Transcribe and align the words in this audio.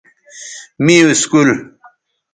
می 0.85 0.95
اسکول 1.09 1.49